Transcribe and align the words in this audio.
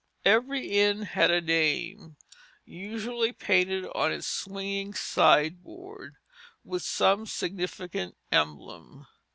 Every 0.25 0.67
inn 0.79 1.03
had 1.03 1.29
a 1.29 1.41
name, 1.41 2.17
usually 2.65 3.31
painted 3.33 3.85
on 3.93 4.11
its 4.11 4.25
swinging 4.25 4.95
sign 4.95 5.57
board, 5.57 6.15
with 6.63 6.81
some 6.81 7.27
significant 7.27 8.17
emblem. 8.31 9.05